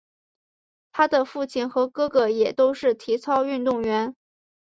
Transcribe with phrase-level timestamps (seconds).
[0.93, 4.15] 她的父亲和哥哥也都是体操运动员。